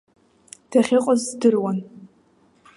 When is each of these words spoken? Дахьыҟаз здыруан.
Дахьыҟаз 0.71 1.21
здыруан. 1.29 1.77